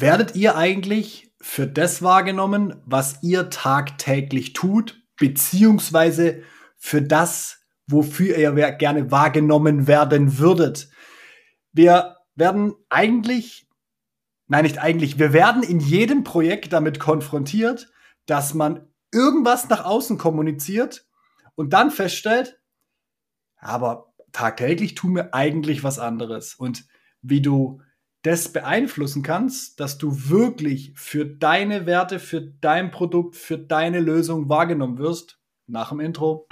werdet 0.00 0.36
ihr 0.36 0.56
eigentlich 0.56 1.32
für 1.40 1.66
das 1.66 2.02
wahrgenommen, 2.02 2.82
was 2.84 3.22
ihr 3.22 3.50
tagtäglich 3.50 4.52
tut, 4.52 5.02
beziehungsweise 5.16 6.42
für 6.76 7.02
das, 7.02 7.64
wofür 7.86 8.36
ihr 8.36 8.52
gerne 8.72 9.10
wahrgenommen 9.10 9.86
werden 9.86 10.38
würdet? 10.38 10.90
Wir 11.72 12.16
werden 12.34 12.74
eigentlich, 12.88 13.68
nein, 14.48 14.64
nicht 14.64 14.78
eigentlich, 14.78 15.18
wir 15.18 15.32
werden 15.32 15.62
in 15.62 15.80
jedem 15.80 16.24
Projekt 16.24 16.72
damit 16.72 17.00
konfrontiert, 17.00 17.90
dass 18.26 18.54
man 18.54 18.88
irgendwas 19.12 19.68
nach 19.68 19.84
außen 19.84 20.18
kommuniziert 20.18 21.06
und 21.54 21.72
dann 21.72 21.90
feststellt, 21.90 22.60
aber 23.58 24.12
tagtäglich 24.32 24.94
tun 24.94 25.16
wir 25.16 25.34
eigentlich 25.34 25.82
was 25.82 25.98
anderes. 25.98 26.54
Und 26.54 26.84
wie 27.22 27.42
du 27.42 27.82
das 28.22 28.52
beeinflussen 28.52 29.22
kannst, 29.22 29.80
dass 29.80 29.96
du 29.96 30.28
wirklich 30.28 30.92
für 30.94 31.24
deine 31.24 31.86
Werte, 31.86 32.18
für 32.18 32.42
dein 32.42 32.90
Produkt, 32.90 33.36
für 33.36 33.56
deine 33.56 34.00
Lösung 34.00 34.48
wahrgenommen 34.48 34.98
wirst, 34.98 35.38
nach 35.66 35.88
dem 35.88 36.00
Intro. 36.00 36.46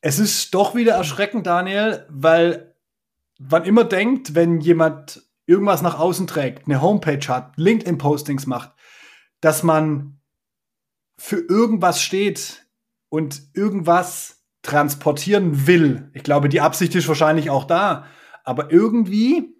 Es 0.00 0.18
ist 0.18 0.54
doch 0.54 0.74
wieder 0.74 0.92
erschreckend, 0.94 1.46
Daniel, 1.46 2.06
weil 2.08 2.74
man 3.38 3.64
immer 3.64 3.84
denkt, 3.84 4.34
wenn 4.34 4.60
jemand 4.60 5.22
irgendwas 5.46 5.80
nach 5.80 5.98
außen 5.98 6.26
trägt, 6.26 6.66
eine 6.66 6.82
Homepage 6.82 7.26
hat, 7.28 7.56
LinkedIn-Postings 7.56 8.46
macht, 8.46 8.72
dass 9.40 9.62
man 9.62 10.20
für 11.16 11.38
irgendwas 11.38 12.02
steht 12.02 12.66
und 13.08 13.42
irgendwas 13.54 14.37
transportieren 14.68 15.66
will. 15.66 16.10
Ich 16.12 16.22
glaube, 16.22 16.48
die 16.48 16.60
Absicht 16.60 16.94
ist 16.94 17.08
wahrscheinlich 17.08 17.50
auch 17.50 17.64
da. 17.64 18.04
Aber 18.44 18.70
irgendwie 18.70 19.54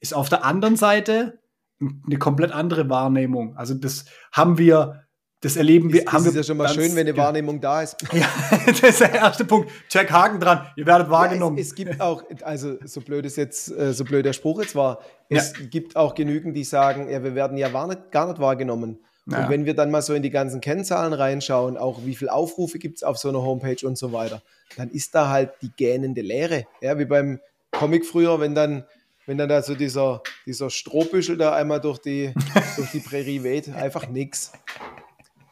ist 0.00 0.14
auf 0.14 0.28
der 0.28 0.44
anderen 0.44 0.76
Seite 0.76 1.40
eine 1.80 2.18
komplett 2.18 2.52
andere 2.52 2.88
Wahrnehmung. 2.88 3.56
Also 3.56 3.74
das 3.74 4.04
haben 4.30 4.58
wir, 4.58 5.04
das 5.40 5.56
erleben 5.56 5.92
wir. 5.92 6.02
Ist, 6.02 6.12
haben 6.12 6.26
ist 6.26 6.34
wir 6.34 6.40
ja 6.40 6.44
schon 6.44 6.56
mal 6.58 6.68
schön, 6.68 6.94
wenn 6.94 7.08
eine 7.08 7.16
Wahrnehmung 7.16 7.60
da 7.60 7.82
ist. 7.82 7.96
Ja, 8.12 8.28
das 8.66 8.80
ist 8.82 9.00
der 9.00 9.14
erste 9.14 9.44
Punkt. 9.44 9.70
Check 9.88 10.12
Haken 10.12 10.38
dran. 10.38 10.66
Ihr 10.76 10.86
werdet 10.86 11.10
wahrgenommen. 11.10 11.56
Ja, 11.56 11.62
es, 11.62 11.68
es, 11.68 11.74
gibt 11.74 12.00
auch, 12.00 12.22
also 12.42 12.76
so 12.84 13.00
blöd 13.00 13.24
es 13.24 13.36
jetzt, 13.36 13.70
äh, 13.70 13.92
so 13.92 14.04
blöd 14.04 14.24
der 14.24 14.32
Spruch 14.32 14.60
jetzt 14.60 14.74
war, 14.74 15.00
es 15.28 15.54
ja. 15.58 15.66
gibt 15.66 15.96
auch 15.96 16.14
genügend, 16.14 16.56
die 16.56 16.64
sagen, 16.64 17.10
ja, 17.10 17.24
wir 17.24 17.34
werden 17.34 17.56
ja 17.56 17.70
gar 17.70 17.86
nicht, 17.86 18.10
gar 18.10 18.28
nicht 18.28 18.38
wahrgenommen. 18.38 18.98
Ja. 19.26 19.44
Und 19.44 19.50
wenn 19.50 19.64
wir 19.64 19.74
dann 19.74 19.90
mal 19.90 20.02
so 20.02 20.14
in 20.14 20.22
die 20.22 20.30
ganzen 20.30 20.60
Kennzahlen 20.60 21.12
reinschauen, 21.12 21.76
auch 21.76 22.04
wie 22.04 22.16
viele 22.16 22.32
Aufrufe 22.32 22.78
gibt 22.78 22.96
es 22.96 23.02
auf 23.02 23.18
so 23.18 23.28
einer 23.28 23.42
Homepage 23.42 23.86
und 23.86 23.96
so 23.96 24.12
weiter, 24.12 24.42
dann 24.76 24.90
ist 24.90 25.14
da 25.14 25.28
halt 25.28 25.52
die 25.62 25.70
gähnende 25.70 26.22
Leere. 26.22 26.64
Ja, 26.80 26.98
wie 26.98 27.04
beim 27.04 27.38
Comic 27.70 28.04
früher, 28.04 28.40
wenn 28.40 28.54
dann, 28.54 28.84
wenn 29.26 29.38
dann 29.38 29.48
da 29.48 29.62
so 29.62 29.74
dieser, 29.74 30.22
dieser 30.46 30.70
Strohbüschel 30.70 31.36
da 31.36 31.54
einmal 31.54 31.80
durch 31.80 31.98
die, 31.98 32.34
durch 32.76 32.90
die 32.90 33.00
Prärie 33.00 33.42
weht, 33.44 33.72
einfach 33.72 34.08
nix. 34.08 34.52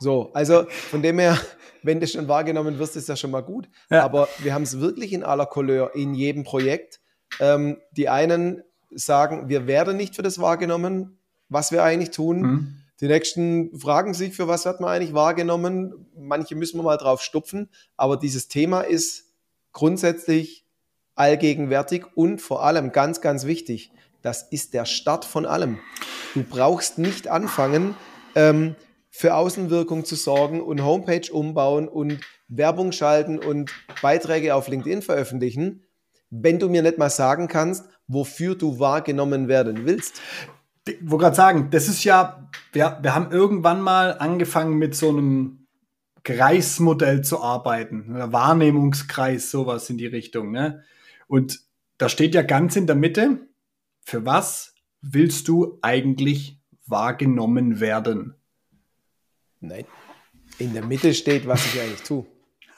So, 0.01 0.31
also 0.33 0.65
von 0.69 1.03
dem 1.03 1.19
her, 1.19 1.39
wenn 1.83 2.01
das 2.01 2.13
schon 2.13 2.27
wahrgenommen 2.27 2.79
wird, 2.79 2.97
ist 2.97 3.09
das 3.09 3.21
schon 3.21 3.31
mal 3.31 3.43
gut. 3.43 3.69
Ja. 3.89 4.03
Aber 4.03 4.29
wir 4.39 4.53
haben 4.53 4.63
es 4.63 4.81
wirklich 4.81 5.13
in 5.13 5.23
aller 5.23 5.47
Couleur 5.47 5.95
in 5.95 6.15
jedem 6.15 6.43
Projekt. 6.43 7.01
Ähm, 7.39 7.77
die 7.93 8.09
einen 8.09 8.63
sagen, 8.91 9.49
wir 9.49 9.69
werden 9.69 9.97
nicht 9.97 10.17
für 10.17 10.23
das 10.23 10.41
wahrgenommen, 10.41 11.19
was 11.49 11.71
wir 11.71 11.85
eigentlich 11.85 12.11
tun. 12.11 12.41
Mhm. 12.41 12.80
Die 13.01 13.07
nächsten 13.07 13.79
fragen 13.79 14.13
sich, 14.13 14.35
für 14.35 14.47
was 14.47 14.67
hat 14.67 14.81
man 14.81 14.91
eigentlich 14.91 15.15
wahrgenommen? 15.15 16.07
Manche 16.17 16.55
müssen 16.55 16.79
wir 16.79 16.83
mal 16.83 16.99
drauf 16.99 17.23
stupfen, 17.23 17.71
aber 17.97 18.19
dieses 18.19 18.49
Thema 18.49 18.83
ist 18.83 19.25
grundsätzlich 19.73 20.67
allgegenwärtig 21.15 22.05
und 22.15 22.43
vor 22.43 22.63
allem 22.63 22.93
ganz, 22.93 23.21
ganz 23.21 23.47
wichtig. 23.47 23.91
Das 24.21 24.43
ist 24.43 24.75
der 24.75 24.85
Start 24.85 25.25
von 25.25 25.47
allem. 25.47 25.79
Du 26.35 26.43
brauchst 26.43 26.99
nicht 26.99 27.29
anfangen, 27.29 27.95
ähm, 28.35 28.77
für 29.09 29.35
Außenwirkung 29.35 30.05
zu 30.05 30.15
sorgen 30.15 30.61
und 30.61 30.85
Homepage 30.85 31.33
umbauen 31.33 31.89
und 31.89 32.21
Werbung 32.49 32.93
schalten 32.93 33.39
und 33.39 33.73
Beiträge 34.03 34.55
auf 34.55 34.69
LinkedIn 34.69 35.03
veröffentlichen, 35.03 35.85
wenn 36.29 36.59
du 36.59 36.69
mir 36.69 36.83
nicht 36.83 36.99
mal 36.99 37.11
sagen 37.11 37.49
kannst, 37.49 37.87
wofür 38.07 38.55
du 38.55 38.79
wahrgenommen 38.79 39.49
werden 39.49 39.87
willst 39.87 40.21
wollte 40.87 41.25
gerade 41.25 41.37
sagen, 41.37 41.69
das 41.71 41.89
ist 41.89 42.05
ja, 42.05 42.49
wir, 42.73 42.99
wir 43.03 43.15
haben 43.15 43.31
irgendwann 43.31 43.81
mal 43.81 44.19
angefangen 44.19 44.79
mit 44.79 44.95
so 44.95 45.11
einem 45.11 45.67
Kreismodell 46.25 47.23
zu 47.23 47.41
arbeiten, 47.41 48.15
Wahrnehmungskreis, 48.33 49.51
sowas 49.51 49.89
in 49.91 49.99
die 49.99 50.07
Richtung. 50.07 50.51
Ne? 50.51 50.85
Und 51.27 51.61
da 51.99 52.09
steht 52.09 52.35
ja 52.35 52.43
ganz 52.43 52.77
in 52.77 52.87
der 52.87 52.97
Mitte, 52.97 53.49
für 54.03 54.25
was 54.27 54.75
willst 55.01 55.49
du 55.49 55.79
eigentlich 55.83 56.59
wahrgenommen 56.87 57.81
werden? 57.81 58.35
Nein. 59.61 59.85
In 60.59 60.75
der 60.75 60.85
Mitte 60.85 61.15
steht, 61.15 61.47
was 61.47 61.65
ich 61.67 61.81
eigentlich 61.81 62.03
tue. 62.03 62.27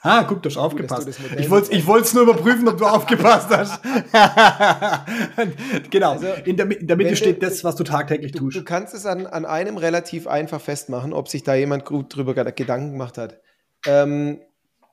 Ah, 0.05 0.23
guck, 0.23 0.43
du 0.43 0.49
hast 0.49 0.57
aufgepasst. 0.57 1.07
Du 1.07 1.39
ich 1.39 1.49
wollte 1.49 1.73
ich 1.73 1.87
es 1.87 2.13
nur 2.13 2.23
überprüfen, 2.23 2.67
ob 2.67 2.77
du 2.77 2.85
aufgepasst 2.85 3.47
hast. 3.49 3.81
genau. 5.89 6.11
Also, 6.11 6.27
in, 6.43 6.57
der, 6.57 6.69
in 6.77 6.87
der 6.87 6.97
Mitte 6.97 7.15
steht 7.15 7.41
du, 7.41 7.47
das, 7.47 7.63
was 7.63 7.77
du 7.77 7.85
tagtäglich 7.85 8.33
du, 8.33 8.39
tust. 8.39 8.57
Du 8.57 8.65
kannst 8.65 8.93
es 8.93 9.05
an, 9.05 9.25
an 9.25 9.45
einem 9.45 9.77
relativ 9.77 10.27
einfach 10.27 10.59
festmachen, 10.59 11.13
ob 11.13 11.29
sich 11.29 11.43
da 11.43 11.55
jemand 11.55 11.85
gut 11.85 12.13
drüber 12.13 12.33
Gedanken 12.33 12.91
gemacht 12.91 13.17
hat. 13.17 13.39
Ähm, 13.87 14.41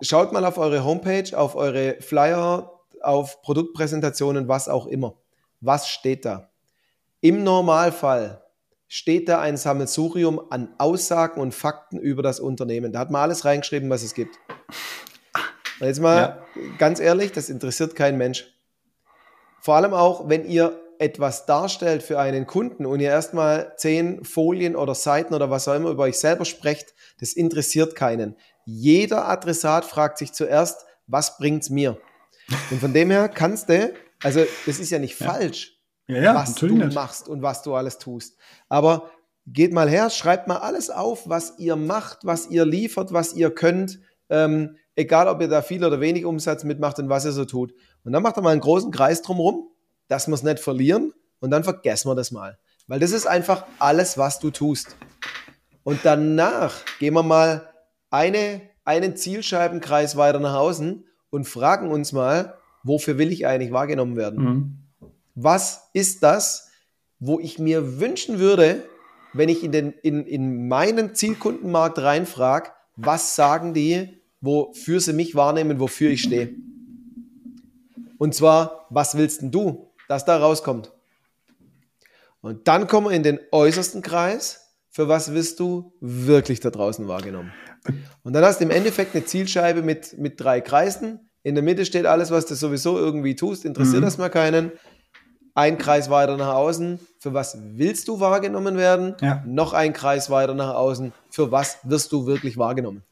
schaut 0.00 0.32
mal 0.32 0.44
auf 0.44 0.58
eure 0.58 0.84
Homepage, 0.84 1.36
auf 1.36 1.56
eure 1.56 1.96
Flyer, 1.98 2.78
auf 3.02 3.42
Produktpräsentationen, 3.42 4.46
was 4.46 4.68
auch 4.68 4.86
immer. 4.86 5.16
Was 5.60 5.88
steht 5.88 6.24
da? 6.24 6.50
Im 7.20 7.42
Normalfall 7.42 8.44
steht 8.92 9.28
da 9.28 9.40
ein 9.40 9.56
Sammelsurium 9.56 10.40
an 10.50 10.74
Aussagen 10.78 11.40
und 11.40 11.54
Fakten 11.54 11.96
über 11.96 12.24
das 12.24 12.40
Unternehmen. 12.40 12.90
Da 12.90 12.98
hat 12.98 13.12
man 13.12 13.22
alles 13.22 13.44
reingeschrieben, 13.44 13.88
was 13.88 14.02
es 14.02 14.14
gibt. 14.14 14.36
Und 15.78 15.86
jetzt 15.86 16.00
mal 16.00 16.44
ja. 16.56 16.62
ganz 16.76 16.98
ehrlich, 16.98 17.30
das 17.30 17.50
interessiert 17.50 17.94
kein 17.94 18.18
Mensch. 18.18 18.52
Vor 19.60 19.76
allem 19.76 19.94
auch, 19.94 20.28
wenn 20.28 20.44
ihr 20.44 20.80
etwas 20.98 21.46
darstellt 21.46 22.02
für 22.02 22.18
einen 22.18 22.48
Kunden 22.48 22.84
und 22.84 22.98
ihr 22.98 23.10
erstmal 23.10 23.74
zehn 23.76 24.24
Folien 24.24 24.74
oder 24.74 24.96
Seiten 24.96 25.34
oder 25.34 25.50
was 25.50 25.68
auch 25.68 25.76
immer 25.76 25.90
über 25.90 26.02
euch 26.02 26.18
selber 26.18 26.44
sprecht, 26.44 26.92
das 27.20 27.32
interessiert 27.32 27.94
keinen. 27.94 28.36
Jeder 28.64 29.28
Adressat 29.28 29.84
fragt 29.84 30.18
sich 30.18 30.32
zuerst, 30.32 30.84
was 31.06 31.38
bringt's 31.38 31.70
mir? 31.70 31.96
Und 32.72 32.80
von 32.80 32.92
dem 32.92 33.12
her 33.12 33.28
kannst 33.28 33.68
du, 33.68 33.94
also 34.20 34.44
das 34.66 34.80
ist 34.80 34.90
ja 34.90 34.98
nicht 34.98 35.18
ja. 35.20 35.26
falsch, 35.28 35.79
ja, 36.10 36.22
ja, 36.22 36.34
was 36.34 36.54
du 36.54 36.66
nicht. 36.66 36.94
machst 36.94 37.28
und 37.28 37.42
was 37.42 37.62
du 37.62 37.74
alles 37.74 37.98
tust. 37.98 38.36
Aber 38.68 39.10
geht 39.46 39.72
mal 39.72 39.88
her, 39.88 40.10
schreibt 40.10 40.48
mal 40.48 40.58
alles 40.58 40.90
auf, 40.90 41.28
was 41.28 41.58
ihr 41.58 41.76
macht, 41.76 42.18
was 42.24 42.48
ihr 42.48 42.64
liefert, 42.64 43.12
was 43.12 43.34
ihr 43.34 43.50
könnt. 43.50 44.00
Ähm, 44.28 44.76
egal, 44.94 45.28
ob 45.28 45.40
ihr 45.40 45.48
da 45.48 45.62
viel 45.62 45.84
oder 45.84 46.00
wenig 46.00 46.24
Umsatz 46.24 46.64
mitmacht 46.64 46.98
und 46.98 47.08
was 47.08 47.24
ihr 47.24 47.32
so 47.32 47.44
tut. 47.44 47.72
Und 48.04 48.12
dann 48.12 48.22
macht 48.22 48.36
er 48.36 48.42
mal 48.42 48.50
einen 48.50 48.60
großen 48.60 48.90
Kreis 48.90 49.22
drumherum, 49.22 49.68
dass 50.08 50.28
wir 50.28 50.34
es 50.34 50.42
nicht 50.42 50.60
verlieren 50.60 51.12
und 51.40 51.50
dann 51.50 51.64
vergessen 51.64 52.08
wir 52.08 52.14
das 52.14 52.30
mal. 52.30 52.58
Weil 52.86 53.00
das 53.00 53.12
ist 53.12 53.26
einfach 53.26 53.64
alles, 53.78 54.18
was 54.18 54.38
du 54.38 54.50
tust. 54.50 54.96
Und 55.82 56.00
danach 56.04 56.74
gehen 56.98 57.14
wir 57.14 57.22
mal 57.22 57.68
eine, 58.10 58.62
einen 58.84 59.16
Zielscheibenkreis 59.16 60.16
weiter 60.16 60.40
nach 60.40 60.54
außen 60.54 61.06
und 61.30 61.44
fragen 61.48 61.90
uns 61.90 62.12
mal, 62.12 62.54
wofür 62.82 63.18
will 63.18 63.32
ich 63.32 63.46
eigentlich 63.46 63.72
wahrgenommen 63.72 64.16
werden? 64.16 64.44
Mhm. 64.44 64.78
Was 65.42 65.88
ist 65.94 66.22
das, 66.22 66.68
wo 67.18 67.40
ich 67.40 67.58
mir 67.58 67.98
wünschen 67.98 68.38
würde, 68.38 68.84
wenn 69.32 69.48
ich 69.48 69.64
in, 69.64 69.72
den, 69.72 69.92
in, 70.02 70.26
in 70.26 70.68
meinen 70.68 71.14
Zielkundenmarkt 71.14 71.98
reinfrage, 71.98 72.70
was 72.96 73.36
sagen 73.36 73.72
die, 73.72 74.20
wofür 74.42 75.00
sie 75.00 75.14
mich 75.14 75.34
wahrnehmen, 75.34 75.80
wofür 75.80 76.10
ich 76.10 76.20
stehe? 76.22 76.54
Und 78.18 78.34
zwar, 78.34 78.86
was 78.90 79.16
willst 79.16 79.40
denn 79.40 79.50
du, 79.50 79.90
dass 80.08 80.26
da 80.26 80.36
rauskommt? 80.36 80.92
Und 82.42 82.68
dann 82.68 82.86
kommen 82.86 83.06
wir 83.08 83.16
in 83.16 83.22
den 83.22 83.40
äußersten 83.50 84.02
Kreis. 84.02 84.74
Für 84.90 85.08
was 85.08 85.32
wirst 85.32 85.58
du 85.58 85.94
wirklich 86.00 86.60
da 86.60 86.68
draußen 86.68 87.08
wahrgenommen? 87.08 87.50
Und 88.24 88.34
dann 88.34 88.44
hast 88.44 88.60
du 88.60 88.64
im 88.64 88.70
Endeffekt 88.70 89.14
eine 89.14 89.24
Zielscheibe 89.24 89.80
mit, 89.80 90.18
mit 90.18 90.38
drei 90.38 90.60
Kreisen. 90.60 91.30
In 91.42 91.54
der 91.54 91.64
Mitte 91.64 91.86
steht 91.86 92.04
alles, 92.04 92.30
was 92.30 92.44
du 92.44 92.54
sowieso 92.54 92.98
irgendwie 92.98 93.36
tust, 93.36 93.64
interessiert 93.64 94.02
mhm. 94.02 94.04
das 94.04 94.18
mal 94.18 94.28
keinen 94.28 94.72
ein 95.54 95.78
Kreis 95.78 96.10
weiter 96.10 96.36
nach 96.36 96.54
außen, 96.54 97.00
für 97.18 97.34
was 97.34 97.58
willst 97.60 98.08
du 98.08 98.20
wahrgenommen 98.20 98.76
werden? 98.76 99.16
Ja. 99.20 99.42
Noch 99.46 99.72
ein 99.72 99.92
Kreis 99.92 100.30
weiter 100.30 100.54
nach 100.54 100.74
außen, 100.74 101.12
für 101.30 101.50
was 101.50 101.78
wirst 101.82 102.12
du 102.12 102.26
wirklich 102.26 102.56
wahrgenommen? 102.56 103.02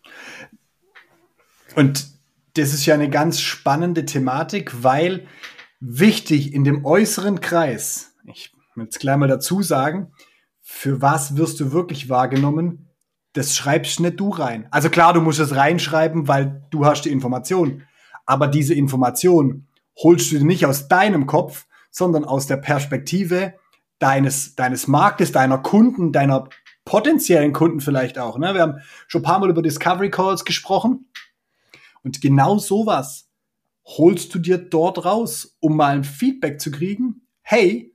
Und 1.75 2.09
das 2.55 2.73
ist 2.73 2.87
ja 2.87 2.95
eine 2.95 3.11
ganz 3.11 3.41
spannende 3.41 4.05
Thematik, 4.05 4.83
weil 4.83 5.27
wichtig 5.81 6.55
in 6.55 6.65
dem 6.65 6.85
äußeren 6.85 7.41
Kreis, 7.41 8.15
ich 8.25 8.53
will 8.75 8.85
jetzt 8.85 8.99
gleich 8.99 9.17
mal 9.17 9.29
dazu 9.29 9.63
sagen, 9.63 10.13
für 10.61 11.01
was 11.01 11.37
wirst 11.37 11.61
du 11.61 11.73
wirklich 11.73 12.09
wahrgenommen, 12.09 12.89
das 13.33 13.57
schreibst 13.57 14.01
nicht 14.01 14.19
du 14.19 14.31
rein. 14.31 14.67
Also 14.71 14.91
klar, 14.91 15.13
du 15.13 15.21
musst 15.21 15.39
es 15.39 15.55
reinschreiben, 15.55 16.29
weil 16.29 16.63
du 16.71 16.85
hast 16.85 17.03
die 17.03 17.11
Information. 17.11 17.85
Aber 18.27 18.49
diese 18.49 18.75
Information 18.75 19.69
holst 19.97 20.33
du 20.33 20.45
nicht 20.45 20.67
aus 20.67 20.89
deinem 20.89 21.27
Kopf, 21.27 21.67
sondern 21.91 22.25
aus 22.25 22.47
der 22.47 22.57
Perspektive 22.57 23.55
deines, 23.99 24.55
deines 24.55 24.87
Marktes, 24.87 25.33
deiner 25.33 25.59
Kunden, 25.59 26.13
deiner 26.13 26.49
potenziellen 26.85 27.53
Kunden 27.53 27.81
vielleicht 27.81 28.19
auch. 28.19 28.39
Ne? 28.39 28.55
Wir 28.55 28.63
haben 28.63 28.79
schon 29.07 29.21
ein 29.21 29.25
paar 29.25 29.39
Mal 29.41 29.51
über 29.51 29.63
Discovery 29.63 30.11
Calls 30.11 30.45
gesprochen. 30.45 31.11
Und 32.03 32.21
genau 32.21 32.59
sowas 32.59 33.29
holst 33.85 34.35
du 34.35 34.39
dir 34.39 34.59
dort 34.59 35.05
raus, 35.05 35.57
um 35.61 35.77
mal 35.77 35.95
ein 35.95 36.05
Feedback 36.05 36.61
zu 36.61 36.71
kriegen. 36.71 37.23
Hey, 37.43 37.95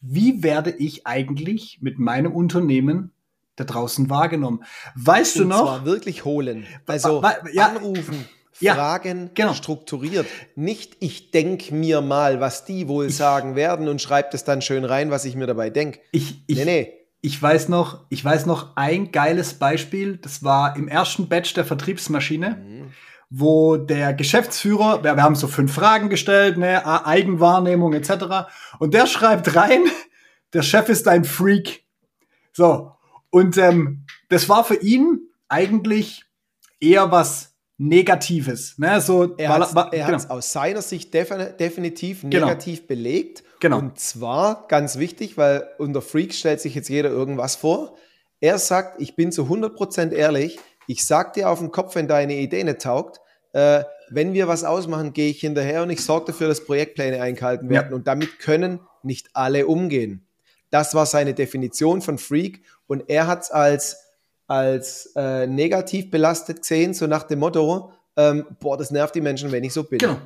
wie 0.00 0.42
werde 0.42 0.70
ich 0.70 1.06
eigentlich 1.06 1.78
mit 1.80 1.98
meinem 1.98 2.32
Unternehmen 2.32 3.12
da 3.56 3.64
draußen 3.64 4.10
wahrgenommen? 4.10 4.64
Weißt 4.94 5.36
Und 5.36 5.42
du 5.42 5.48
noch? 5.48 5.62
Zwar 5.62 5.84
wirklich 5.84 6.24
holen. 6.24 6.66
Also 6.86 7.22
ja, 7.52 7.68
anrufen, 7.68 8.24
ja, 8.60 8.74
Fragen 8.74 9.30
genau. 9.34 9.54
strukturiert. 9.54 10.26
Nicht, 10.56 10.96
ich 11.00 11.30
denke 11.30 11.74
mir 11.74 12.00
mal, 12.00 12.40
was 12.40 12.64
die 12.64 12.88
wohl 12.88 13.06
ich, 13.06 13.16
sagen 13.16 13.56
werden 13.56 13.88
und 13.88 14.00
schreibe 14.00 14.28
das 14.32 14.44
dann 14.44 14.62
schön 14.62 14.84
rein, 14.84 15.10
was 15.10 15.24
ich 15.24 15.36
mir 15.36 15.46
dabei 15.46 15.70
denke. 15.70 16.00
Ich, 16.12 16.42
ich, 16.46 16.58
nee, 16.58 16.64
nee. 16.64 16.94
Ich 17.20 17.40
weiß 17.40 17.68
noch, 17.68 18.04
ich 18.10 18.24
weiß 18.24 18.46
noch 18.46 18.76
ein 18.76 19.10
geiles 19.10 19.54
Beispiel. 19.54 20.18
Das 20.18 20.44
war 20.44 20.76
im 20.76 20.86
ersten 20.86 21.28
Batch 21.28 21.52
der 21.54 21.64
Vertriebsmaschine, 21.64 22.50
mhm. 22.50 22.92
wo 23.28 23.76
der 23.76 24.14
Geschäftsführer, 24.14 25.02
wir, 25.02 25.16
wir 25.16 25.22
haben 25.22 25.34
so 25.34 25.48
fünf 25.48 25.72
Fragen 25.72 26.10
gestellt, 26.10 26.58
ne, 26.58 26.86
Eigenwahrnehmung 27.06 27.92
etc. 27.92 28.48
Und 28.78 28.94
der 28.94 29.06
schreibt 29.06 29.56
rein, 29.56 29.82
der 30.52 30.62
Chef 30.62 30.88
ist 30.88 31.08
ein 31.08 31.24
Freak. 31.24 31.84
So. 32.52 32.92
Und 33.30 33.58
ähm, 33.58 34.04
das 34.28 34.48
war 34.48 34.64
für 34.64 34.76
ihn 34.76 35.20
eigentlich 35.48 36.24
eher 36.80 37.10
was 37.10 37.57
Negatives. 37.78 38.76
Ne? 38.78 39.00
So, 39.00 39.36
er 39.36 39.50
hat 39.50 39.68
es 39.68 40.06
genau. 40.06 40.18
aus 40.34 40.52
seiner 40.52 40.82
Sicht 40.82 41.14
definitiv 41.14 42.22
genau. 42.22 42.46
negativ 42.46 42.80
genau. 42.80 42.88
belegt. 42.88 43.44
Genau. 43.60 43.78
Und 43.78 43.98
zwar 43.98 44.66
ganz 44.68 44.98
wichtig, 44.98 45.36
weil 45.36 45.68
unter 45.78 46.02
Freaks 46.02 46.38
stellt 46.38 46.60
sich 46.60 46.74
jetzt 46.74 46.88
jeder 46.88 47.08
irgendwas 47.08 47.54
vor. 47.54 47.96
Er 48.40 48.58
sagt, 48.58 49.00
ich 49.00 49.16
bin 49.16 49.32
zu 49.32 49.44
100% 49.44 50.12
ehrlich, 50.12 50.58
ich 50.88 51.06
sag 51.06 51.34
dir 51.34 51.50
auf 51.50 51.60
den 51.60 51.70
Kopf, 51.70 51.94
wenn 51.94 52.08
deine 52.08 52.34
Idee 52.34 52.64
nicht 52.64 52.80
taugt, 52.80 53.20
äh, 53.52 53.84
wenn 54.10 54.32
wir 54.32 54.48
was 54.48 54.64
ausmachen, 54.64 55.12
gehe 55.12 55.30
ich 55.30 55.40
hinterher 55.40 55.82
und 55.82 55.90
ich 55.90 56.02
sorge 56.02 56.26
dafür, 56.32 56.48
dass 56.48 56.64
Projektpläne 56.64 57.20
eingehalten 57.20 57.68
werden. 57.68 57.90
Ja. 57.90 57.96
Und 57.96 58.06
damit 58.06 58.38
können 58.38 58.80
nicht 59.02 59.28
alle 59.34 59.66
umgehen. 59.66 60.26
Das 60.70 60.94
war 60.94 61.06
seine 61.06 61.34
Definition 61.34 62.02
von 62.02 62.18
Freak 62.18 62.62
und 62.86 63.04
er 63.08 63.26
hat 63.26 63.42
es 63.42 63.50
als 63.50 64.07
als 64.48 65.12
äh, 65.14 65.46
negativ 65.46 66.10
belastet 66.10 66.62
gesehen, 66.62 66.94
so 66.94 67.06
nach 67.06 67.22
dem 67.22 67.38
Motto, 67.38 67.92
ähm, 68.16 68.44
boah, 68.58 68.76
das 68.76 68.90
nervt 68.90 69.14
die 69.14 69.20
Menschen, 69.20 69.52
wenn 69.52 69.62
ich 69.62 69.72
so 69.72 69.84
bin. 69.84 69.98
Genau. 69.98 70.16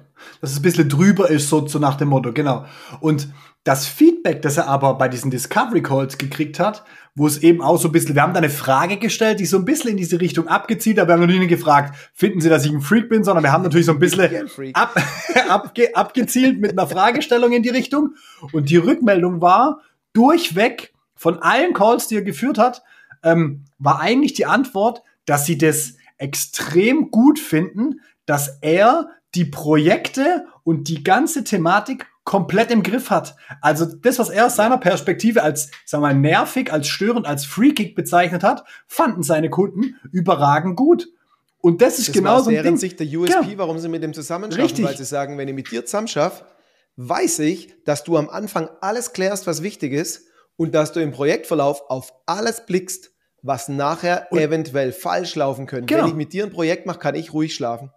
Dass 0.40 0.52
es 0.52 0.60
ein 0.60 0.62
bisschen 0.62 0.88
drüber 0.88 1.28
ist, 1.28 1.50
so, 1.50 1.66
so 1.66 1.78
nach 1.78 1.96
dem 1.96 2.08
Motto, 2.08 2.32
genau. 2.32 2.64
Und 3.00 3.28
das 3.64 3.86
Feedback, 3.86 4.40
das 4.42 4.56
er 4.56 4.66
aber 4.66 4.94
bei 4.94 5.08
diesen 5.08 5.30
Discovery 5.30 5.82
Calls 5.82 6.16
gekriegt 6.16 6.58
hat, 6.58 6.84
wo 7.14 7.26
es 7.26 7.42
eben 7.42 7.60
auch 7.60 7.76
so 7.76 7.88
ein 7.88 7.92
bisschen, 7.92 8.14
wir 8.14 8.22
haben 8.22 8.32
da 8.32 8.38
eine 8.38 8.48
Frage 8.48 8.96
gestellt, 8.96 9.40
die 9.40 9.44
so 9.44 9.58
ein 9.58 9.64
bisschen 9.64 9.90
in 9.90 9.96
diese 9.98 10.20
Richtung 10.20 10.48
abgezielt, 10.48 10.98
aber 10.98 11.08
wir 11.08 11.12
haben 11.14 11.20
noch 11.20 11.38
nicht 11.38 11.48
gefragt, 11.48 11.94
finden 12.14 12.40
Sie, 12.40 12.48
dass 12.48 12.64
ich 12.64 12.72
ein 12.72 12.80
Freak 12.80 13.08
bin, 13.08 13.24
sondern 13.24 13.44
wir 13.44 13.52
haben 13.52 13.62
natürlich 13.62 13.86
so 13.86 13.92
ein 13.92 13.98
bisschen 13.98 14.48
ab, 14.72 14.96
abge, 15.48 15.94
abgezielt 15.94 16.60
mit 16.60 16.70
einer 16.72 16.88
Fragestellung 16.88 17.52
in 17.52 17.62
die 17.62 17.68
Richtung. 17.68 18.14
Und 18.52 18.70
die 18.70 18.78
Rückmeldung 18.78 19.42
war 19.42 19.80
durchweg 20.14 20.94
von 21.14 21.40
allen 21.40 21.74
Calls, 21.74 22.08
die 22.08 22.16
er 22.16 22.22
geführt 22.22 22.58
hat, 22.58 22.82
ähm, 23.22 23.64
war 23.82 24.00
eigentlich 24.00 24.34
die 24.34 24.46
Antwort, 24.46 25.02
dass 25.24 25.46
sie 25.46 25.58
das 25.58 25.94
extrem 26.18 27.10
gut 27.10 27.38
finden, 27.38 28.00
dass 28.26 28.58
er 28.60 29.10
die 29.34 29.44
Projekte 29.44 30.46
und 30.64 30.88
die 30.88 31.02
ganze 31.02 31.44
Thematik 31.44 32.06
komplett 32.24 32.70
im 32.70 32.82
Griff 32.82 33.10
hat. 33.10 33.34
Also 33.60 33.84
das, 33.84 34.18
was 34.18 34.30
er 34.30 34.46
aus 34.46 34.56
seiner 34.56 34.78
Perspektive 34.78 35.42
als, 35.42 35.70
sagen 35.84 36.02
wir 36.02 36.08
mal, 36.08 36.14
nervig, 36.14 36.72
als 36.72 36.86
störend, 36.86 37.26
als 37.26 37.44
Freakick 37.44 37.96
bezeichnet 37.96 38.44
hat, 38.44 38.64
fanden 38.86 39.22
seine 39.22 39.50
Kunden 39.50 39.96
überragend 40.12 40.76
gut. 40.76 41.08
Und 41.60 41.82
das 41.82 41.98
ist 41.98 42.08
das 42.08 42.14
genau 42.14 42.40
so 42.40 42.50
ein 42.50 42.62
Ding. 42.62 42.76
Sich 42.76 42.96
der 42.96 43.06
USP, 43.06 43.32
genau. 43.32 43.58
warum 43.58 43.78
sie 43.78 43.88
mit 43.88 44.02
dem 44.02 44.14
zusammenschaffen, 44.14 44.62
Richtig. 44.62 44.84
weil 44.84 44.96
sie 44.96 45.04
sagen, 45.04 45.38
wenn 45.38 45.48
ich 45.48 45.54
mit 45.54 45.70
dir 45.70 45.84
zusammenschaffe, 45.84 46.44
weiß 46.96 47.40
ich, 47.40 47.74
dass 47.84 48.04
du 48.04 48.16
am 48.16 48.28
Anfang 48.28 48.68
alles 48.80 49.12
klärst, 49.12 49.46
was 49.46 49.62
wichtig 49.62 49.92
ist 49.92 50.26
und 50.56 50.74
dass 50.74 50.92
du 50.92 51.00
im 51.00 51.12
Projektverlauf 51.12 51.88
auf 51.88 52.12
alles 52.26 52.66
blickst, 52.66 53.12
was 53.42 53.68
nachher 53.68 54.28
und 54.30 54.38
eventuell 54.38 54.92
falsch 54.92 55.34
laufen 55.34 55.66
könnte. 55.66 55.86
Genau. 55.86 56.04
Wenn 56.04 56.10
ich 56.10 56.16
mit 56.16 56.32
dir 56.32 56.44
ein 56.44 56.52
Projekt 56.52 56.86
mache, 56.86 56.98
kann 56.98 57.14
ich 57.14 57.32
ruhig 57.32 57.54
schlafen. 57.54 57.90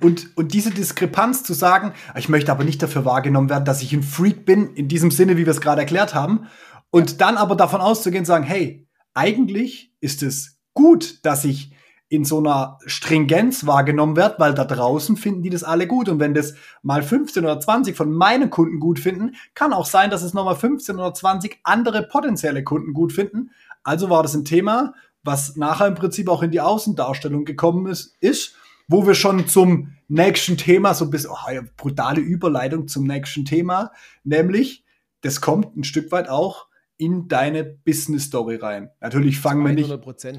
Und, 0.00 0.36
und 0.36 0.54
diese 0.54 0.70
Diskrepanz 0.70 1.44
zu 1.44 1.54
sagen, 1.54 1.92
ich 2.16 2.28
möchte 2.28 2.50
aber 2.50 2.64
nicht 2.64 2.82
dafür 2.82 3.04
wahrgenommen 3.04 3.50
werden, 3.50 3.64
dass 3.64 3.82
ich 3.82 3.92
ein 3.92 4.02
Freak 4.02 4.44
bin, 4.44 4.74
in 4.74 4.88
diesem 4.88 5.10
Sinne, 5.10 5.36
wie 5.36 5.46
wir 5.46 5.52
es 5.52 5.60
gerade 5.60 5.82
erklärt 5.82 6.14
haben, 6.14 6.48
und 6.90 7.12
ja. 7.12 7.16
dann 7.18 7.36
aber 7.36 7.54
davon 7.54 7.80
auszugehen, 7.80 8.24
sagen, 8.24 8.44
hey, 8.44 8.88
eigentlich 9.14 9.92
ist 10.00 10.22
es 10.22 10.58
gut, 10.74 11.24
dass 11.24 11.44
ich 11.44 11.72
in 12.10 12.24
so 12.24 12.38
einer 12.38 12.78
Stringenz 12.86 13.66
wahrgenommen 13.66 14.16
werde, 14.16 14.36
weil 14.38 14.54
da 14.54 14.64
draußen 14.64 15.16
finden 15.18 15.42
die 15.42 15.50
das 15.50 15.62
alle 15.62 15.86
gut. 15.86 16.08
Und 16.08 16.20
wenn 16.20 16.32
das 16.32 16.54
mal 16.82 17.02
15 17.02 17.44
oder 17.44 17.60
20 17.60 17.94
von 17.94 18.10
meinen 18.10 18.48
Kunden 18.48 18.80
gut 18.80 18.98
finden, 18.98 19.34
kann 19.54 19.74
auch 19.74 19.84
sein, 19.84 20.10
dass 20.10 20.22
es 20.22 20.32
nochmal 20.32 20.56
15 20.56 20.96
oder 20.96 21.12
20 21.12 21.60
andere 21.64 22.02
potenzielle 22.04 22.64
Kunden 22.64 22.94
gut 22.94 23.12
finden. 23.12 23.50
Also 23.82 24.10
war 24.10 24.22
das 24.22 24.34
ein 24.34 24.44
Thema, 24.44 24.94
was 25.22 25.56
nachher 25.56 25.86
im 25.86 25.94
Prinzip 25.94 26.28
auch 26.28 26.42
in 26.42 26.50
die 26.50 26.60
Außendarstellung 26.60 27.44
gekommen 27.44 27.86
ist, 27.86 28.16
ist 28.20 28.54
wo 28.88 29.06
wir 29.06 29.14
schon 29.14 29.46
zum 29.46 29.92
nächsten 30.08 30.56
Thema, 30.56 30.94
so 30.94 31.10
bis, 31.10 31.28
oh, 31.28 31.36
ja, 31.52 31.60
brutale 31.76 32.20
Überleitung 32.20 32.88
zum 32.88 33.06
nächsten 33.06 33.44
Thema, 33.44 33.92
nämlich, 34.24 34.82
das 35.20 35.40
kommt 35.40 35.76
ein 35.76 35.84
Stück 35.84 36.10
weit 36.10 36.28
auch 36.28 36.66
in 36.96 37.28
deine 37.28 37.64
Business 37.64 38.24
Story 38.24 38.56
rein. 38.56 38.90
Natürlich 39.00 39.38
fangen 39.38 39.64
wir 39.64 39.72
nicht, 39.72 39.92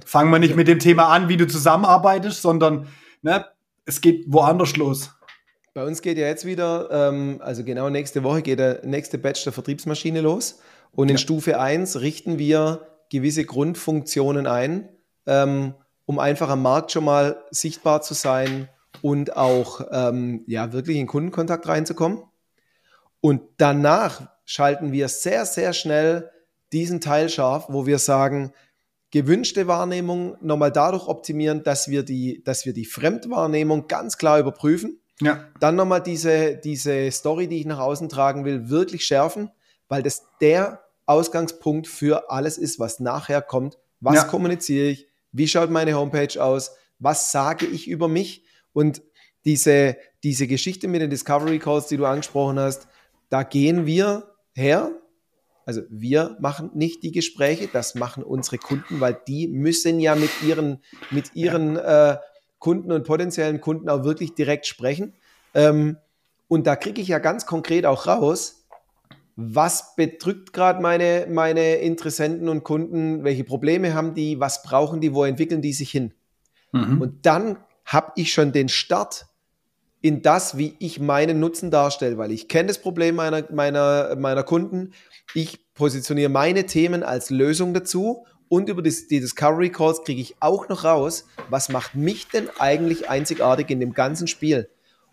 fangen 0.06 0.32
wir 0.32 0.40
nicht 0.40 0.56
mit 0.56 0.68
dem 0.68 0.80
Thema 0.80 1.08
an, 1.10 1.30
wie 1.30 1.38
du 1.38 1.48
zusammenarbeitest, 1.48 2.42
sondern 2.42 2.88
ne, 3.22 3.46
es 3.86 4.02
geht 4.02 4.26
woanders 4.28 4.76
los. 4.76 5.16
Bei 5.74 5.86
uns 5.86 6.02
geht 6.02 6.18
ja 6.18 6.28
jetzt 6.28 6.46
wieder, 6.46 6.90
ähm, 6.92 7.40
also 7.42 7.64
genau 7.64 7.90
nächste 7.90 8.24
Woche 8.24 8.42
geht 8.42 8.60
der 8.60 8.86
nächste 8.86 9.18
Batch 9.18 9.44
der 9.44 9.54
Vertriebsmaschine 9.54 10.20
los. 10.22 10.60
Und 10.92 11.10
in 11.10 11.16
ja. 11.16 11.20
Stufe 11.20 11.60
1 11.60 12.02
richten 12.02 12.40
wir 12.40 12.89
gewisse 13.10 13.46
Grundfunktionen 13.46 14.48
ein, 14.48 14.90
ähm, 15.26 15.74
um 16.06 16.20
einfach 16.20 16.50
am 16.50 16.62
Markt 16.62 16.92
schon 16.92 17.06
mal 17.06 17.44
sichtbar 17.52 18.02
zu 18.02 18.14
sein 18.14 18.70
und 19.02 19.38
auch 19.38 19.82
ähm, 19.92 20.44
ja, 20.48 20.74
wirklich 20.74 20.98
in 20.98 21.08
Kundenkontakt 21.08 21.68
reinzukommen. 21.68 22.24
Und 23.22 23.42
danach 23.58 24.30
schalten 24.46 24.92
wir 24.92 25.08
sehr, 25.08 25.46
sehr 25.46 25.74
schnell 25.74 26.32
diesen 26.72 27.02
Teil 27.02 27.30
scharf, 27.30 27.66
wo 27.70 27.86
wir 27.86 28.00
sagen, 28.00 28.54
gewünschte 29.12 29.68
Wahrnehmung 29.68 30.38
nochmal 30.42 30.72
dadurch 30.72 31.08
optimieren, 31.08 31.64
dass 31.64 31.88
wir 31.88 32.04
die, 32.04 32.44
dass 32.44 32.66
wir 32.66 32.74
die 32.74 32.86
Fremdwahrnehmung 32.86 33.88
ganz 33.88 34.18
klar 34.18 34.40
überprüfen. 34.40 35.00
Ja. 35.22 35.46
Dann 35.60 35.76
nochmal 35.76 36.02
diese, 36.02 36.56
diese 36.56 37.12
Story, 37.12 37.48
die 37.48 37.60
ich 37.60 37.66
nach 37.66 37.80
außen 37.80 38.08
tragen 38.08 38.46
will, 38.46 38.70
wirklich 38.70 39.06
schärfen, 39.06 39.52
weil 39.88 40.04
das 40.04 40.24
der 40.40 40.82
Ausgangspunkt 41.10 41.88
für 41.88 42.30
alles 42.30 42.58
ist, 42.58 42.80
was 42.80 43.00
nachher 43.00 43.42
kommt. 43.42 43.78
Was 44.00 44.16
ja. 44.16 44.24
kommuniziere 44.26 44.88
ich? 44.88 45.08
Wie 45.32 45.48
schaut 45.48 45.70
meine 45.70 45.96
Homepage 45.96 46.42
aus? 46.42 46.76
Was 47.00 47.32
sage 47.32 47.66
ich 47.66 47.88
über 47.88 48.08
mich? 48.08 48.46
Und 48.74 49.02
diese, 49.44 49.98
diese 50.24 50.48
Geschichte 50.48 50.88
mit 50.88 51.02
den 51.02 51.10
Discovery 51.10 51.60
Calls, 51.60 51.88
die 51.88 51.98
du 51.98 52.06
angesprochen 52.06 52.60
hast, 52.60 52.88
da 53.30 53.44
gehen 53.44 53.86
wir 53.86 54.36
her. 54.54 54.92
Also 55.66 55.82
wir 55.90 56.38
machen 56.40 56.72
nicht 56.74 57.04
die 57.04 57.12
Gespräche, 57.12 57.68
das 57.72 57.96
machen 57.96 58.24
unsere 58.24 58.58
Kunden, 58.58 59.00
weil 59.00 59.20
die 59.28 59.48
müssen 59.48 60.00
ja 60.00 60.16
mit 60.16 60.32
ihren, 60.44 60.84
mit 61.10 61.36
ihren 61.36 61.78
äh, 61.78 62.18
Kunden 62.60 62.92
und 62.92 63.06
potenziellen 63.06 63.62
Kunden 63.62 63.90
auch 63.90 64.04
wirklich 64.04 64.36
direkt 64.36 64.68
sprechen. 64.68 65.14
Ähm, 65.54 65.98
und 66.48 66.68
da 66.68 66.76
kriege 66.76 67.02
ich 67.02 67.08
ja 67.08 67.20
ganz 67.20 67.46
konkret 67.46 67.86
auch 67.86 68.08
raus, 68.08 68.59
was 69.42 69.96
bedrückt 69.96 70.52
gerade 70.52 70.82
meine, 70.82 71.26
meine 71.30 71.76
Interessenten 71.76 72.50
und 72.50 72.66
Kunden, 72.66 73.24
welche 73.24 73.46
Probleme 73.46 73.94
haben 73.94 74.14
die, 74.14 74.38
was 74.42 74.64
brauchen 74.64 75.00
die, 75.00 75.14
wo 75.14 75.24
entwickeln 75.24 75.62
die 75.62 75.72
sich 75.72 75.90
hin. 75.90 76.14
Mhm. 76.74 77.02
Und 77.02 77.26
dann 77.26 77.58
habe 77.86 78.12
ich 78.18 78.34
schon 78.34 78.52
den 78.52 78.68
Start 78.68 79.28
in 80.02 80.22
das, 80.22 80.58
wie 80.58 80.76
ich 80.80 81.00
meinen 81.00 81.40
Nutzen 81.40 81.72
darstelle, 81.72 82.18
weil 82.18 82.34
ich 82.34 82.50
kenne 82.50 82.68
das 82.68 82.80
Problem 82.80 83.16
meiner, 83.16 83.46
meiner, 83.50 84.18
meiner 84.18 84.44
Kunden, 84.44 84.92
ich 85.34 85.74
positioniere 85.74 86.30
meine 86.30 86.66
Themen 86.66 87.02
als 87.04 87.30
Lösung 87.30 87.74
dazu 87.74 88.26
und 88.50 88.68
über 88.68 88.82
die, 88.82 88.94
die 89.10 89.22
Discovery 89.22 89.70
Calls 89.70 90.04
kriege 90.04 90.20
ich 90.20 90.36
auch 90.42 90.68
noch 90.68 90.84
raus, 90.84 91.26
was 91.50 91.70
macht 91.70 91.96
mich 91.96 92.28
denn 92.28 92.50
eigentlich 92.60 93.10
einzigartig 93.10 93.70
in 93.70 93.80
dem 93.80 93.94
ganzen 93.94 94.28
Spiel. 94.28 94.70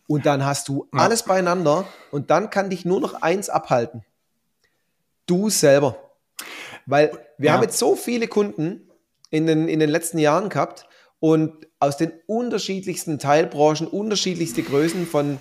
Und 0.08 0.26
dann 0.26 0.44
hast 0.44 0.68
du 0.68 0.88
alles 0.90 1.22
beieinander 1.22 1.86
und 2.10 2.30
dann 2.30 2.50
kann 2.50 2.70
dich 2.70 2.84
nur 2.84 3.00
noch 3.00 3.22
eins 3.22 3.48
abhalten 3.48 4.04
du 5.26 5.50
selber. 5.50 5.96
Weil 6.86 7.10
wir 7.38 7.48
ja. 7.48 7.52
haben 7.54 7.62
jetzt 7.62 7.78
so 7.78 7.96
viele 7.96 8.28
Kunden 8.28 8.90
in 9.30 9.46
den, 9.46 9.68
in 9.68 9.80
den 9.80 9.90
letzten 9.90 10.18
Jahren 10.18 10.48
gehabt 10.48 10.86
und 11.18 11.66
aus 11.80 11.96
den 11.96 12.12
unterschiedlichsten 12.26 13.18
Teilbranchen, 13.18 13.86
unterschiedlichste 13.86 14.62
Größen 14.62 15.06
von 15.06 15.38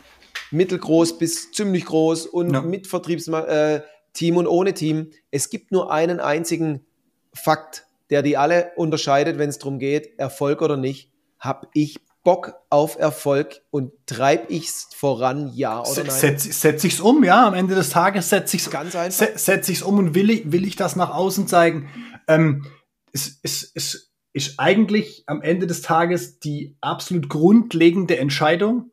mittelgroß 0.51 1.17
bis 1.17 1.51
ziemlich 1.51 1.85
groß 1.85 2.27
und 2.27 2.53
Ja. 2.53 2.61
mit 2.61 2.87
Vertriebsteam 2.87 4.37
und 4.37 4.47
ohne 4.47 4.73
Team. 4.73 5.11
Es 5.31 5.49
gibt 5.49 5.71
nur 5.71 5.91
einen 5.91 6.19
einzigen 6.19 6.85
Fakt, 7.33 7.85
der 8.09 8.21
die 8.21 8.37
alle 8.37 8.71
unterscheidet, 8.75 9.37
wenn 9.37 9.49
es 9.49 9.59
darum 9.59 9.79
geht, 9.79 10.17
Erfolg 10.17 10.61
oder 10.61 10.77
nicht. 10.77 11.11
Hab 11.39 11.69
ich 11.73 11.99
Bock 12.25 12.55
auf 12.69 12.97
Erfolg 12.99 13.61
und 13.71 13.93
treib 14.07 14.49
ich's 14.51 14.89
voran, 14.93 15.51
ja 15.53 15.81
oder 15.81 16.03
nein? 16.03 16.11
Setz, 16.11 16.59
setz 16.59 16.83
ich's 16.83 16.99
um, 16.99 17.23
ja. 17.23 17.47
Am 17.47 17.53
Ende 17.53 17.75
des 17.75 17.91
Tages 17.91 18.29
setz 18.29 18.53
ich's, 18.53 18.69
Ganz 18.69 18.95
einfach. 18.95 19.17
se- 19.27 19.33
setz 19.37 19.69
ich's 19.69 19.81
um 19.83 19.97
und 19.99 20.13
will 20.15 20.29
ich, 20.29 20.51
will 20.51 20.65
ich 20.65 20.75
das 20.75 20.97
nach 20.97 21.11
außen 21.11 21.47
zeigen. 21.47 21.87
Ähm, 22.27 22.65
es, 23.13 23.39
es, 23.43 23.71
es 23.75 24.11
ist 24.33 24.55
eigentlich 24.59 25.23
am 25.27 25.41
Ende 25.41 25.67
des 25.67 25.81
Tages 25.81 26.39
die 26.39 26.75
absolut 26.81 27.29
grundlegende 27.29 28.17
Entscheidung. 28.17 28.91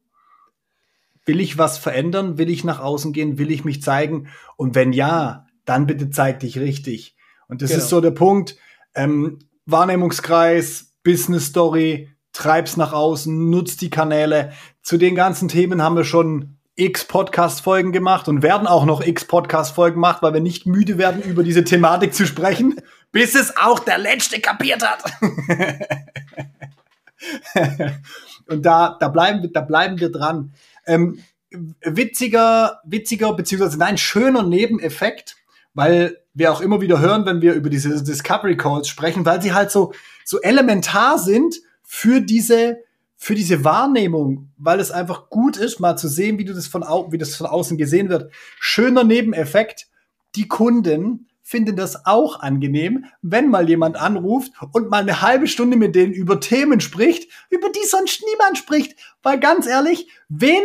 Will 1.25 1.41
ich 1.41 1.57
was 1.59 1.79
verändern? 1.79 2.37
Will 2.39 2.51
ich 2.51 2.63
nach 2.65 2.81
außen 2.81 3.13
gehen? 3.13 3.39
Will 3.39 3.51
ich 3.51 3.65
mich 3.65 3.83
zeigen? 3.83 4.29
Und 4.57 4.75
wenn 4.77 4.93
ja, 4.93 5.47
dann 5.65 5.87
bitte 5.87 6.11
zeig 6.11 6.41
dich 6.41 6.59
richtig. 6.61 7.17
Und 7.49 7.63
das 7.63 7.71
Genau. 7.71 7.83
ist 7.83 7.89
so 7.89 8.01
der 8.01 8.11
Punkt. 8.13 8.57
Ähm, 8.95 9.39
Wahrnehmungskreis, 9.67 10.93
Business 11.03 11.47
Story, 11.47 12.09
treib's 12.33 12.77
nach 12.77 12.93
außen, 12.93 13.51
nutzt 13.51 13.81
die 13.81 13.91
Kanäle. 13.91 14.53
Zu 14.83 14.97
den 14.97 15.15
ganzen 15.15 15.49
Themen 15.49 15.83
haben 15.83 15.97
wir 15.97 16.05
schon 16.05 16.57
x 16.75 17.05
Podcast-Folgen 17.05 17.93
gemacht 17.93 18.29
und 18.29 18.43
werden 18.43 18.67
auch 18.67 18.85
noch 18.87 19.03
x 19.03 19.27
Podcast-Folgen 19.27 19.97
gemacht, 19.97 20.23
weil 20.23 20.33
wir 20.35 20.41
nicht 20.41 20.67
müde 20.67 20.97
werden, 20.99 21.23
über 21.23 21.43
diese 21.43 21.65
Thematik 21.65 22.15
zu 22.15 22.27
sprechen, 22.27 22.77
bis 23.13 23.35
es 23.35 23.57
auch 23.57 23.79
der 23.79 23.99
Letzte 23.99 24.41
kapiert 24.41 24.83
hat. 24.83 25.05
und 28.49 28.65
da, 28.65 28.97
da, 28.99 29.09
bleiben, 29.09 29.43
wir- 29.43 29.53
da 29.53 29.61
bleiben 29.61 30.01
wir 30.01 30.11
dran. 30.11 30.53
Ähm, 30.87 31.19
witziger, 31.83 32.81
witziger, 32.85 33.35
beziehungsweise 33.35 33.79
nein, 33.79 33.99
schöner 33.99 34.43
Nebeneffekt, 34.43 35.37
weil 35.75 36.19
wir 36.35 36.51
auch 36.53 36.63
immer 36.63 36.81
wieder 36.81 36.99
hören, 36.99 37.27
wenn 37.27 37.43
wir 37.43 37.53
über 37.53 37.69
diese 37.69 38.03
Discovery 38.03 38.57
Calls 38.57 38.89
sprechen, 38.89 39.27
weil 39.27 39.43
sie 39.43 39.53
halt 39.53 39.71
so, 39.71 39.93
so 40.25 40.41
elementar 40.41 41.19
sind 41.19 41.57
für 41.95 42.23
diese, 42.23 42.79
für 43.19 43.35
diese 43.35 43.65
Wahrnehmung, 43.65 44.49
weil 44.57 44.81
es 44.81 44.91
einfach 44.91 45.29
gut 45.29 45.59
ist, 45.59 45.79
mal 45.79 45.95
zu 45.95 46.09
sehen, 46.09 46.39
wie 46.39 46.47
du 46.47 46.55
das 46.55 46.67
von, 46.67 46.83
au 46.83 47.13
wie 47.13 47.19
das 47.19 47.37
von 47.37 47.47
außen 47.47 47.77
gesehen 47.77 48.09
wird. 48.09 48.33
Schöner 48.59 49.05
Nebeneffekt. 49.05 49.89
Die 50.35 50.49
Kunden 50.49 51.29
finden 51.43 51.77
das 51.77 52.07
auch 52.07 52.41
angenehm, 52.41 53.05
wenn 53.21 53.51
mal 53.51 53.69
jemand 53.69 53.99
anruft 53.99 54.53
und 54.73 54.89
mal 54.89 55.03
eine 55.03 55.21
halbe 55.21 55.47
Stunde 55.47 55.77
mit 55.77 55.95
denen 55.95 56.15
über 56.15 56.41
Themen 56.41 56.81
spricht, 56.81 57.31
über 57.51 57.69
die 57.69 57.87
sonst 57.87 58.25
niemand 58.27 58.57
spricht. 58.57 58.97
Weil 59.23 59.39
ganz 59.39 59.67
ehrlich, 59.67 60.09
wen, 60.31 60.63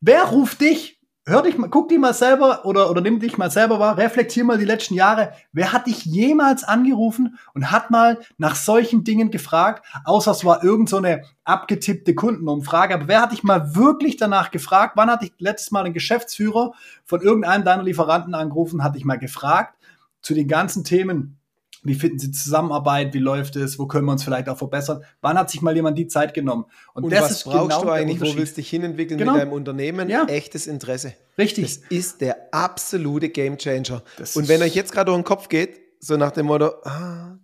wer 0.00 0.22
ruft 0.24 0.62
dich? 0.62 0.98
Hör 1.26 1.42
dich 1.42 1.58
mal, 1.58 1.68
guck 1.68 1.90
dich 1.90 1.98
mal 1.98 2.14
selber 2.14 2.64
oder, 2.64 2.90
oder 2.90 3.02
nimm 3.02 3.20
dich 3.20 3.36
mal 3.36 3.50
selber 3.50 3.78
wahr, 3.78 3.98
reflektier 3.98 4.42
mal 4.42 4.56
die 4.56 4.64
letzten 4.64 4.94
Jahre. 4.94 5.32
Wer 5.52 5.72
hat 5.72 5.86
dich 5.86 6.06
jemals 6.06 6.64
angerufen 6.64 7.38
und 7.52 7.70
hat 7.70 7.90
mal 7.90 8.18
nach 8.38 8.54
solchen 8.54 9.04
Dingen 9.04 9.30
gefragt, 9.30 9.84
außer 10.06 10.30
es 10.30 10.46
war 10.46 10.64
irgend 10.64 10.88
so 10.88 10.96
eine 10.96 11.22
abgetippte 11.44 12.14
Kundenumfrage, 12.14 12.94
aber 12.94 13.06
wer 13.06 13.20
hat 13.20 13.32
dich 13.32 13.42
mal 13.42 13.74
wirklich 13.76 14.16
danach 14.16 14.50
gefragt? 14.50 14.94
Wann 14.96 15.10
hat 15.10 15.20
dich 15.20 15.32
letztes 15.38 15.72
Mal 15.72 15.84
ein 15.84 15.92
Geschäftsführer 15.92 16.72
von 17.04 17.20
irgendeinem 17.20 17.64
deiner 17.64 17.82
Lieferanten 17.82 18.34
angerufen, 18.34 18.82
hat 18.82 18.94
dich 18.94 19.04
mal 19.04 19.18
gefragt 19.18 19.76
zu 20.22 20.32
den 20.32 20.48
ganzen 20.48 20.84
Themen, 20.84 21.39
wie 21.82 21.94
finden 21.94 22.18
Sie 22.18 22.30
Zusammenarbeit, 22.30 23.14
wie 23.14 23.18
läuft 23.18 23.56
es, 23.56 23.78
wo 23.78 23.86
können 23.86 24.04
wir 24.06 24.12
uns 24.12 24.22
vielleicht 24.22 24.48
auch 24.48 24.58
verbessern? 24.58 25.02
Wann 25.22 25.38
hat 25.38 25.50
sich 25.50 25.62
mal 25.62 25.74
jemand 25.74 25.96
die 25.98 26.06
Zeit 26.08 26.34
genommen? 26.34 26.66
Und 26.92 27.10
was 27.10 27.44
brauchst 27.44 27.80
du 27.80 27.84
der 27.86 27.94
eigentlich? 27.94 28.20
Wo 28.20 28.36
willst 28.36 28.56
du 28.56 28.60
dich 28.60 28.68
hinentwickeln 28.70 29.18
Genau. 29.18 29.32
mit 29.32 29.42
deinem 29.42 29.52
Unternehmen? 29.52 30.08
Ja. 30.10 30.24
Echtes 30.26 30.66
Interesse. 30.66 31.14
Richtig. 31.38 31.64
Das 31.80 31.88
ist 31.90 32.20
der 32.20 32.36
absolute 32.52 33.28
Gamechanger. 33.30 34.02
Das 34.18 34.36
Und 34.36 34.42
ist- 34.44 34.48
wenn 34.48 34.60
euch 34.62 34.74
jetzt 34.74 34.92
gerade 34.92 35.06
durch 35.10 35.18
den 35.18 35.24
Kopf 35.24 35.48
geht, 35.48 35.80
so 36.00 36.16
nach 36.16 36.32
dem 36.32 36.46
Motto, 36.46 36.66
ah, 36.84 37.38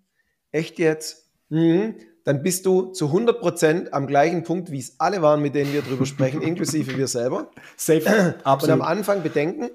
echt 0.52 0.78
jetzt? 0.78 1.30
Mhm. 1.48 1.94
Dann 2.24 2.42
bist 2.42 2.66
du 2.66 2.90
zu 2.92 3.12
100% 3.12 3.92
am 3.92 4.06
gleichen 4.08 4.42
Punkt, 4.42 4.70
wie 4.72 4.80
es 4.80 4.98
alle 4.98 5.22
waren, 5.22 5.40
mit 5.40 5.54
denen 5.54 5.72
wir 5.72 5.82
drüber 5.82 6.04
sprechen, 6.06 6.42
inklusive 6.42 6.96
wir 6.98 7.06
selber. 7.06 7.50
Safe. 7.76 8.04
Und 8.34 8.44
Absolut. 8.46 8.72
am 8.74 8.82
Anfang 8.82 9.22
bedenken, 9.22 9.70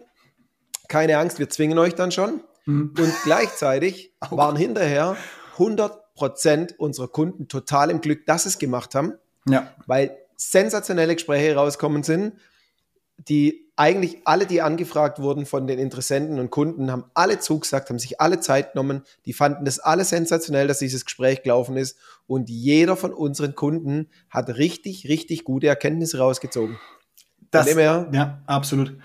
keine 0.90 1.18
Angst, 1.18 1.40
wir 1.40 1.50
zwingen 1.50 1.78
euch 1.80 1.96
dann 1.96 2.12
schon. 2.12 2.42
Mhm. 2.66 2.94
Und 2.98 3.14
gleichzeitig 3.24 4.14
waren 4.30 4.56
hinterher 4.56 5.18
100% 5.58 6.78
unserer 6.78 7.08
Kunden 7.08 7.48
total 7.48 7.90
im 7.90 8.02
Glück, 8.02 8.26
dass 8.26 8.44
sie 8.44 8.50
es 8.50 8.60
gemacht 8.60 8.96
haben 8.96 9.14
Ja. 9.48 9.72
weil 9.88 10.18
sensationelle 10.36 11.16
Gespräche 11.16 11.56
rauskommen 11.56 12.04
sind, 12.04 12.34
die 13.18 13.70
eigentlich 13.76 14.22
alle, 14.26 14.46
die 14.46 14.62
angefragt 14.62 15.20
wurden 15.20 15.46
von 15.46 15.68
den 15.68 15.80
Interessenten 15.80 16.40
und 16.40 16.50
Kunden, 16.50 16.92
haben 16.92 17.06
alle 17.14 17.40
zugesagt, 17.40 17.90
haben 17.90 18.00
sich 18.00 18.20
alle 18.20 18.40
Zeit 18.40 18.74
genommen, 18.74 19.04
die 19.26 19.34
fanden 19.34 19.66
das 19.66 19.80
alle 19.80 20.04
sensationell, 20.04 20.68
dass 20.68 20.80
dieses 20.80 21.06
Gespräch 21.06 21.44
gelaufen 21.44 21.78
ist 21.78 21.98
und 22.28 22.50
jeder 22.50 22.96
von 22.96 23.14
unseren 23.14 23.56
Kunden 23.56 24.10
hat 24.30 24.50
richtig, 24.50 25.08
richtig 25.08 25.44
gute 25.44 25.68
Erkenntnisse 25.68 26.18
rausgezogen. 26.20 26.78
Das, 27.52 27.74
ja, 27.74 28.42
absolut. 28.46 28.98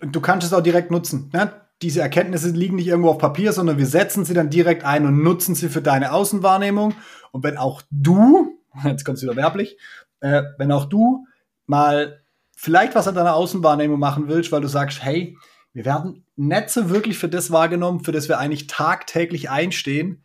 Du 0.00 0.20
kannst 0.20 0.46
es 0.46 0.52
auch 0.52 0.62
direkt 0.62 0.90
nutzen. 0.90 1.30
Ne? 1.32 1.52
Diese 1.82 2.00
Erkenntnisse 2.00 2.50
liegen 2.50 2.76
nicht 2.76 2.88
irgendwo 2.88 3.10
auf 3.10 3.18
Papier, 3.18 3.52
sondern 3.52 3.78
wir 3.78 3.86
setzen 3.86 4.24
sie 4.24 4.34
dann 4.34 4.50
direkt 4.50 4.84
ein 4.84 5.06
und 5.06 5.22
nutzen 5.22 5.54
sie 5.54 5.68
für 5.68 5.80
deine 5.80 6.12
Außenwahrnehmung. 6.12 6.94
Und 7.32 7.42
wenn 7.42 7.56
auch 7.56 7.82
du, 7.90 8.58
jetzt 8.84 9.04
kommst 9.04 9.22
du 9.22 9.26
wieder 9.26 9.36
werblich, 9.36 9.78
äh, 10.20 10.42
wenn 10.58 10.72
auch 10.72 10.86
du 10.86 11.26
mal 11.66 12.22
vielleicht 12.54 12.94
was 12.94 13.08
an 13.08 13.14
deiner 13.14 13.34
Außenwahrnehmung 13.34 13.98
machen 13.98 14.28
willst, 14.28 14.52
weil 14.52 14.60
du 14.60 14.68
sagst, 14.68 15.02
hey, 15.02 15.38
wir 15.72 15.86
werden 15.86 16.26
so 16.66 16.90
wirklich 16.90 17.16
für 17.16 17.28
das 17.28 17.50
wahrgenommen, 17.50 18.04
für 18.04 18.12
das 18.12 18.28
wir 18.28 18.38
eigentlich 18.38 18.66
tagtäglich 18.66 19.48
einstehen. 19.50 20.22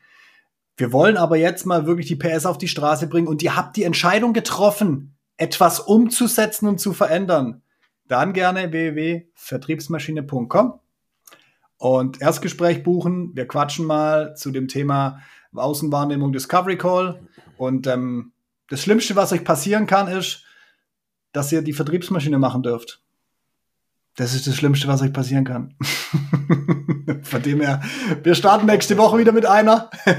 Wir 0.75 0.91
wollen 0.91 1.15
aber 1.15 1.37
jetzt 1.37 1.65
mal 1.65 1.85
wirklich 1.85 2.07
die 2.07 2.17
PS 2.17 2.45
auf 2.45 2.57
die 2.57 2.67
Straße 2.67 3.07
bringen 3.07 3.27
und 3.27 3.41
ihr 3.43 3.55
habt 3.55 3.77
die 3.77 3.83
Entscheidung 3.83 4.33
getroffen, 4.33 5.15
etwas 5.37 5.79
umzusetzen 5.79 6.67
und 6.67 6.79
zu 6.79 6.93
verändern. 6.93 7.61
Dann 8.07 8.33
gerne 8.33 8.71
www.vertriebsmaschine.com 8.71 10.79
und 11.77 12.21
Erstgespräch 12.21 12.83
buchen. 12.83 13.31
Wir 13.35 13.47
quatschen 13.47 13.85
mal 13.85 14.35
zu 14.35 14.51
dem 14.51 14.67
Thema 14.67 15.19
Außenwahrnehmung 15.53 16.31
Discovery 16.31 16.77
Call. 16.77 17.21
Und 17.57 17.87
ähm, 17.87 18.33
das 18.69 18.81
Schlimmste, 18.81 19.15
was 19.15 19.31
euch 19.31 19.43
passieren 19.43 19.87
kann, 19.87 20.07
ist, 20.07 20.43
dass 21.31 21.51
ihr 21.51 21.61
die 21.61 21.73
Vertriebsmaschine 21.73 22.39
machen 22.39 22.63
dürft. 22.63 23.01
Das 24.15 24.33
ist 24.33 24.47
das 24.47 24.55
Schlimmste, 24.55 24.87
was 24.87 25.01
euch 25.01 25.11
passieren 25.11 25.43
kann. 25.43 25.75
Von 27.23 27.41
dem 27.41 27.59
her, 27.59 27.81
wir 28.23 28.35
starten 28.35 28.65
nächste 28.65 28.97
Woche 28.97 29.17
wieder 29.17 29.33
mit 29.33 29.45
einer. 29.45 29.89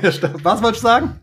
Was 0.42 0.62
wolltest 0.62 0.84
du 0.84 0.88
sagen? 0.88 1.20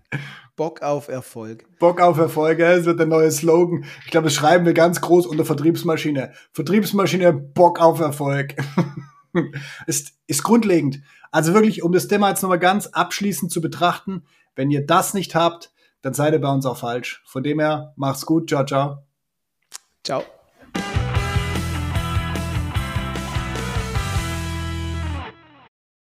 Bock 0.55 0.81
auf 0.81 1.07
Erfolg. 1.07 1.65
Bock 1.79 2.01
auf 2.01 2.17
Erfolge, 2.17 2.65
es 2.65 2.85
wird 2.85 2.99
der 2.99 3.07
neue 3.07 3.31
Slogan. 3.31 3.85
Ich 4.05 4.11
glaube, 4.11 4.25
das 4.25 4.33
schreiben 4.33 4.65
wir 4.65 4.73
ganz 4.73 5.01
groß 5.01 5.25
unter 5.25 5.45
Vertriebsmaschine. 5.45 6.31
Vertriebsmaschine, 6.53 7.33
Bock 7.33 7.79
auf 7.79 7.99
Erfolg. 7.99 8.55
ist, 9.87 10.13
ist 10.27 10.43
grundlegend. 10.43 11.01
Also 11.31 11.53
wirklich, 11.53 11.83
um 11.83 11.91
das 11.91 12.07
Thema 12.07 12.29
jetzt 12.29 12.41
nochmal 12.41 12.59
ganz 12.59 12.87
abschließend 12.87 13.51
zu 13.51 13.61
betrachten, 13.61 14.23
wenn 14.55 14.71
ihr 14.71 14.85
das 14.85 15.13
nicht 15.13 15.35
habt, 15.35 15.71
dann 16.01 16.13
seid 16.13 16.33
ihr 16.33 16.41
bei 16.41 16.51
uns 16.51 16.65
auch 16.65 16.77
falsch. 16.77 17.23
Von 17.25 17.43
dem 17.43 17.59
her, 17.59 17.93
macht's 17.95 18.25
gut, 18.25 18.49
ciao, 18.49 18.65
ciao. 18.65 19.03
Ciao. 20.03 20.23